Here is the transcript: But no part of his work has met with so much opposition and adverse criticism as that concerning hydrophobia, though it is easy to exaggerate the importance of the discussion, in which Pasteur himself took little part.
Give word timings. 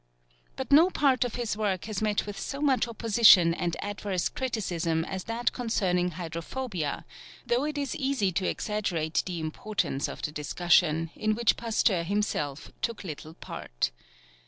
But 0.55 0.71
no 0.71 0.89
part 0.89 1.23
of 1.25 1.35
his 1.35 1.55
work 1.55 1.85
has 1.85 2.01
met 2.01 2.25
with 2.25 2.39
so 2.39 2.59
much 2.59 2.87
opposition 2.87 3.53
and 3.53 3.75
adverse 3.83 4.29
criticism 4.29 5.05
as 5.05 5.25
that 5.25 5.53
concerning 5.53 6.09
hydrophobia, 6.17 7.05
though 7.45 7.65
it 7.65 7.77
is 7.77 7.95
easy 7.95 8.31
to 8.31 8.49
exaggerate 8.49 9.21
the 9.27 9.39
importance 9.39 10.07
of 10.07 10.23
the 10.23 10.31
discussion, 10.31 11.11
in 11.15 11.35
which 11.35 11.55
Pasteur 11.55 12.01
himself 12.01 12.71
took 12.81 13.03
little 13.03 13.35
part. 13.35 13.91